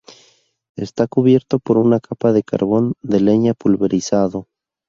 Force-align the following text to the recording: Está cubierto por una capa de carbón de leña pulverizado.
Está 0.77 1.05
cubierto 1.05 1.59
por 1.59 1.77
una 1.77 1.99
capa 1.99 2.31
de 2.33 2.41
carbón 2.41 2.95
de 3.03 3.19
leña 3.19 3.53
pulverizado. 3.53 4.47